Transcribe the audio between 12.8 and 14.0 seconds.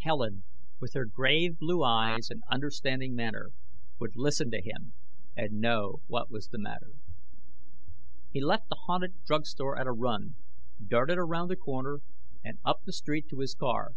the street to his car.